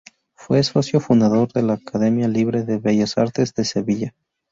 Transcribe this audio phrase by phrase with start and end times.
[0.33, 4.15] Fue socio fundador de la Academia libre de Bellas Artes de Sevilla.